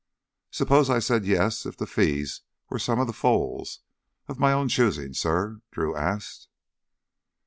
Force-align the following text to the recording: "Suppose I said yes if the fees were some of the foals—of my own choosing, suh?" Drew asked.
"Suppose 0.49 0.89
I 0.89 0.97
said 0.97 1.25
yes 1.27 1.63
if 1.63 1.77
the 1.77 1.85
fees 1.85 2.41
were 2.71 2.79
some 2.79 2.99
of 2.99 3.05
the 3.05 3.13
foals—of 3.13 4.39
my 4.39 4.51
own 4.51 4.67
choosing, 4.67 5.13
suh?" 5.13 5.57
Drew 5.71 5.95
asked. 5.95 6.47